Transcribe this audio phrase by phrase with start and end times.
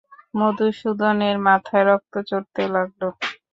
[0.35, 3.01] মধুসূদনের মাথায় রক্ত চড়তে লাগল।